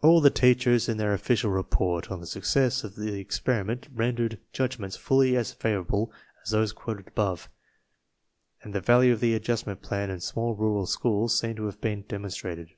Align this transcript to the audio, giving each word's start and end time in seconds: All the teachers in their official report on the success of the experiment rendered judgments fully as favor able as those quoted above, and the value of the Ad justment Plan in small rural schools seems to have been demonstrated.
All 0.00 0.22
the 0.22 0.30
teachers 0.30 0.88
in 0.88 0.96
their 0.96 1.12
official 1.12 1.50
report 1.50 2.10
on 2.10 2.20
the 2.20 2.26
success 2.26 2.82
of 2.84 2.96
the 2.96 3.20
experiment 3.20 3.86
rendered 3.92 4.40
judgments 4.54 4.96
fully 4.96 5.36
as 5.36 5.52
favor 5.52 5.82
able 5.82 6.10
as 6.42 6.52
those 6.52 6.72
quoted 6.72 7.08
above, 7.08 7.50
and 8.62 8.74
the 8.74 8.80
value 8.80 9.12
of 9.12 9.20
the 9.20 9.34
Ad 9.34 9.42
justment 9.44 9.82
Plan 9.82 10.08
in 10.08 10.20
small 10.20 10.54
rural 10.54 10.86
schools 10.86 11.38
seems 11.38 11.56
to 11.56 11.66
have 11.66 11.82
been 11.82 12.00
demonstrated. 12.08 12.70